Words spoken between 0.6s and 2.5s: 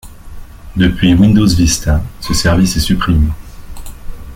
Depuis Windows Vista ce